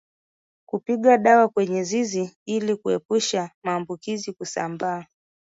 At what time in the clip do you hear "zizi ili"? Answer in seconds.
1.83-2.75